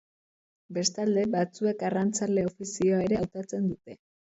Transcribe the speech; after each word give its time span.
Bestalde, 0.77 1.25
batzuek 1.35 1.85
arrantzale 1.91 2.47
ofizioa 2.51 3.05
ere 3.11 3.23
hautatzen 3.23 3.71
dute. 3.71 4.01